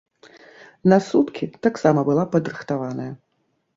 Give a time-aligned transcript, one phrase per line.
[0.93, 3.11] На суткі таксама была падрыхтаваная.